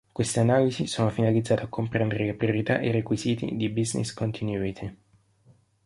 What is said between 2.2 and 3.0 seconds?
le priorità e i